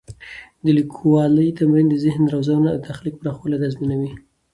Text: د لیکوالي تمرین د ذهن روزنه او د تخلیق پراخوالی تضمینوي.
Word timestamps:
د 0.63 0.65
لیکوالي 0.77 1.47
تمرین 1.59 1.87
د 1.89 1.95
ذهن 2.05 2.23
روزنه 2.33 2.67
او 2.71 2.77
د 2.79 2.85
تخلیق 2.89 3.15
پراخوالی 3.21 3.57
تضمینوي. 3.63 4.11